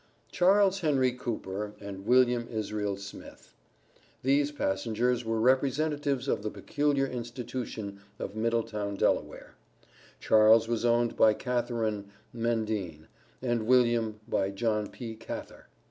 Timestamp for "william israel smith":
2.07-3.53